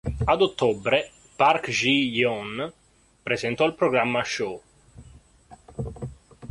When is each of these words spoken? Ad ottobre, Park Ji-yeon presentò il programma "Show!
Ad 0.33 0.41
ottobre, 0.41 1.11
Park 1.35 1.69
Ji-yeon 1.69 2.73
presentò 3.21 3.67
il 3.67 3.75
programma 3.75 4.23
"Show! 4.23 4.59